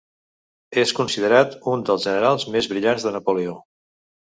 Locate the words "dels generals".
1.91-2.49